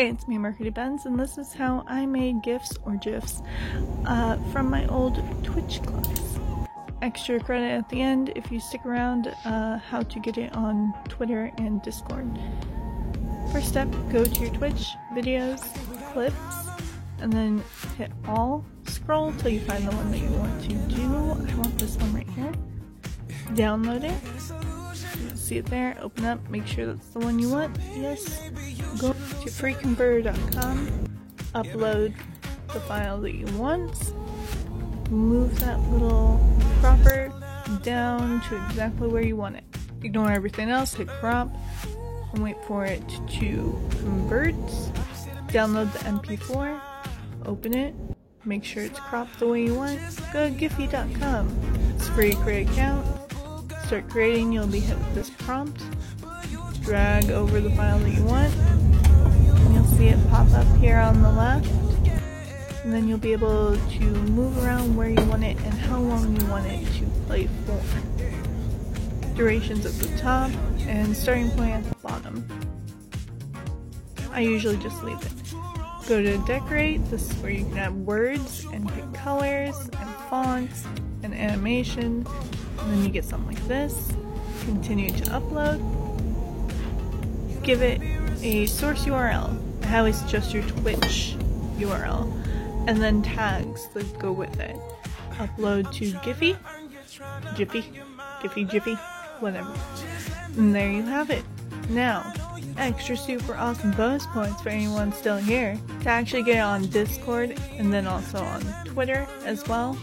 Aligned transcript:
Hey, 0.00 0.08
it's 0.08 0.26
me, 0.26 0.38
Mercredi 0.38 0.70
Benz, 0.70 1.04
and 1.04 1.20
this 1.20 1.36
is 1.36 1.52
how 1.52 1.84
I 1.86 2.06
made 2.06 2.42
GIFs 2.42 2.72
or 2.86 2.94
GIFs 2.94 3.42
uh, 4.06 4.38
from 4.50 4.70
my 4.70 4.86
old 4.86 5.22
Twitch 5.44 5.82
class. 5.82 6.38
Extra 7.02 7.38
credit 7.38 7.66
at 7.66 7.86
the 7.90 8.00
end 8.00 8.32
if 8.34 8.50
you 8.50 8.60
stick 8.60 8.86
around, 8.86 9.26
uh, 9.44 9.76
how 9.76 10.00
to 10.00 10.18
get 10.18 10.38
it 10.38 10.56
on 10.56 10.94
Twitter 11.10 11.52
and 11.58 11.82
Discord. 11.82 12.26
First 13.52 13.68
step, 13.68 13.88
go 14.10 14.24
to 14.24 14.40
your 14.40 14.54
Twitch, 14.54 14.86
videos, 15.12 15.60
clips, 16.14 16.38
and 17.18 17.30
then 17.30 17.62
hit 17.98 18.10
all. 18.26 18.64
Scroll 18.86 19.34
till 19.34 19.50
you 19.50 19.60
find 19.60 19.86
the 19.86 19.94
one 19.94 20.10
that 20.12 20.18
you 20.18 20.30
want 20.30 20.62
to 20.62 20.68
do. 20.96 21.02
I 21.02 21.54
want 21.56 21.78
this 21.78 21.98
one 21.98 22.14
right 22.14 22.30
here. 22.30 22.54
Download 23.54 24.04
it 24.04 24.59
see 25.50 25.58
it 25.58 25.66
there, 25.66 25.98
open 26.00 26.24
up, 26.24 26.38
make 26.48 26.64
sure 26.64 26.86
that's 26.86 27.08
the 27.08 27.18
one 27.18 27.36
you 27.36 27.50
want. 27.50 27.76
Yes. 27.96 28.48
Go 29.00 29.08
to 29.08 29.50
freeconverter.com, 29.50 31.08
upload 31.56 32.14
the 32.68 32.78
file 32.82 33.20
that 33.20 33.34
you 33.34 33.46
want, 33.58 34.14
move 35.10 35.58
that 35.58 35.80
little 35.90 36.40
cropper 36.80 37.32
down 37.82 38.40
to 38.42 38.64
exactly 38.66 39.08
where 39.08 39.24
you 39.24 39.34
want 39.34 39.56
it. 39.56 39.64
Ignore 40.04 40.30
everything 40.30 40.70
else, 40.70 40.94
hit 40.94 41.08
crop, 41.08 41.52
and 42.32 42.44
wait 42.44 42.64
for 42.68 42.84
it 42.84 43.02
to 43.08 43.76
convert. 43.98 44.54
Download 45.48 45.92
the 45.94 45.98
MP4, 45.98 46.80
open 47.46 47.74
it, 47.74 47.92
make 48.44 48.62
sure 48.62 48.84
it's 48.84 49.00
cropped 49.00 49.40
the 49.40 49.48
way 49.48 49.64
you 49.64 49.74
want. 49.74 49.98
Go 50.32 50.48
to 50.48 50.54
Giphy.com. 50.54 51.48
It's 51.96 52.06
free, 52.10 52.34
create 52.34 52.70
account, 52.70 53.04
start 53.90 54.08
creating, 54.08 54.52
you'll 54.52 54.68
be 54.68 54.78
hit 54.78 54.96
with 54.96 55.14
this 55.16 55.30
prompt. 55.30 55.82
Drag 56.80 57.28
over 57.32 57.60
the 57.60 57.70
file 57.70 57.98
that 57.98 58.10
you 58.10 58.22
want. 58.22 58.54
And 58.54 59.74
you'll 59.74 59.84
see 59.84 60.06
it 60.06 60.30
pop 60.30 60.48
up 60.52 60.76
here 60.76 60.98
on 60.98 61.20
the 61.20 61.32
left. 61.32 61.66
And 62.84 62.92
then 62.92 63.08
you'll 63.08 63.18
be 63.18 63.32
able 63.32 63.74
to 63.74 64.00
move 64.30 64.56
around 64.62 64.94
where 64.94 65.08
you 65.08 65.20
want 65.24 65.42
it 65.42 65.56
and 65.64 65.74
how 65.74 65.98
long 65.98 66.40
you 66.40 66.46
want 66.46 66.66
it 66.66 66.86
to 67.00 67.06
play 67.26 67.48
for. 67.66 67.82
Durations 69.34 69.84
at 69.84 69.94
the 69.94 70.16
top 70.18 70.52
and 70.82 71.16
starting 71.16 71.50
point 71.50 71.72
at 71.72 71.82
the 71.82 71.96
bottom. 71.96 72.46
I 74.30 74.42
usually 74.42 74.76
just 74.76 75.02
leave 75.02 75.20
it. 75.20 75.32
Go 76.06 76.22
to 76.22 76.38
decorate, 76.46 77.04
this 77.10 77.28
is 77.28 77.36
where 77.42 77.50
you 77.50 77.64
can 77.64 77.76
add 77.76 78.06
words 78.06 78.64
and 78.72 78.88
pick 78.94 79.12
colors 79.14 79.76
and 79.98 80.10
fonts 80.30 80.84
and 81.24 81.34
animation 81.34 82.24
and 82.80 82.92
then 82.92 83.04
you 83.04 83.10
get 83.10 83.24
something 83.24 83.54
like 83.54 83.68
this. 83.68 84.12
Continue 84.64 85.10
to 85.10 85.24
upload. 85.30 85.80
Give 87.62 87.82
it 87.82 88.00
a 88.42 88.66
source 88.66 89.04
URL. 89.04 89.58
I 89.82 89.86
highly 89.86 90.12
suggest 90.12 90.52
your 90.54 90.62
Twitch 90.64 91.36
URL. 91.78 92.30
And 92.86 93.00
then 93.00 93.22
tags 93.22 93.88
that 93.88 94.18
go 94.18 94.32
with 94.32 94.58
it. 94.58 94.76
Upload 95.32 95.92
to 95.94 96.12
Giphy, 96.20 96.56
Jiffy, 97.56 97.82
Giphy, 98.40 98.70
Jiffy, 98.70 98.94
whatever. 99.40 99.72
And 100.56 100.74
there 100.74 100.90
you 100.90 101.02
have 101.02 101.30
it. 101.30 101.44
Now, 101.90 102.32
extra 102.78 103.16
super 103.16 103.54
awesome 103.54 103.90
bonus 103.92 104.26
points 104.26 104.60
for 104.62 104.70
anyone 104.70 105.12
still 105.12 105.36
here 105.36 105.78
to 106.02 106.08
actually 106.08 106.42
get 106.42 106.56
it 106.56 106.60
on 106.60 106.86
Discord 106.86 107.58
and 107.76 107.92
then 107.92 108.06
also 108.06 108.38
on 108.38 108.62
Twitter 108.84 109.26
as 109.44 109.66
well. 109.66 109.98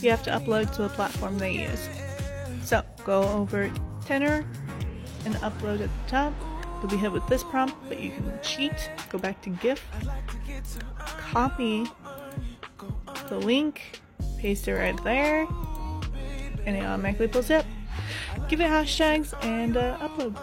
You 0.00 0.10
have 0.10 0.22
to 0.24 0.30
upload 0.30 0.74
to 0.76 0.82
the 0.82 0.88
platform 0.90 1.38
they 1.38 1.52
use. 1.52 1.88
So 2.70 2.84
go 3.04 3.24
over 3.24 3.68
Tenor 4.06 4.46
and 5.24 5.34
upload 5.38 5.80
at 5.80 5.90
the 5.90 6.06
top. 6.06 6.32
You'll 6.78 6.88
be 6.88 6.96
hit 6.96 7.10
with 7.10 7.26
this 7.26 7.42
prompt, 7.42 7.74
but 7.88 7.98
you 7.98 8.12
can 8.12 8.38
cheat. 8.44 8.92
Go 9.10 9.18
back 9.18 9.42
to 9.42 9.50
GIF, 9.50 9.84
copy 11.18 11.84
the 13.28 13.38
link, 13.38 14.00
paste 14.38 14.68
it 14.68 14.74
right 14.74 15.02
there, 15.02 15.48
and 16.64 16.76
it 16.76 16.84
automatically 16.84 17.26
pulls 17.26 17.50
up. 17.50 17.66
Give 18.48 18.60
it 18.60 18.68
hashtags 18.68 19.34
and 19.44 19.76
uh, 19.76 19.98
upload. 19.98 20.38